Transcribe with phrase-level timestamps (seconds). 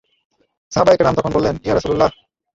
[0.71, 2.09] সাহাবায়ে কেরাম তখন বললেন, ইয়া রাসূলাল্লাহ!